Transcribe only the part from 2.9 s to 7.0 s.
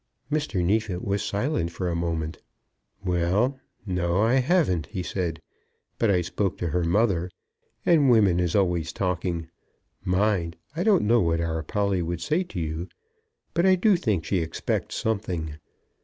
"Well, no; I haven't," he said. "But, I spoke to her